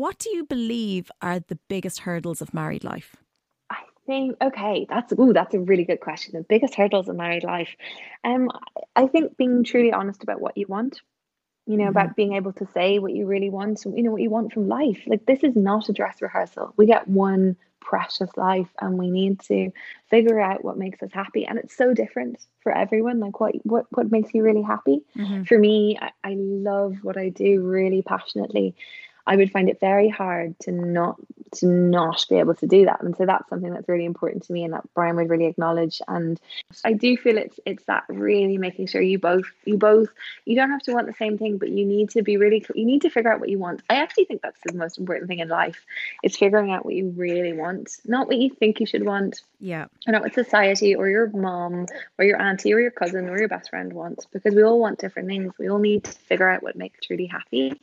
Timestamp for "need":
19.10-19.40, 41.84-42.10, 42.84-43.02, 55.78-56.04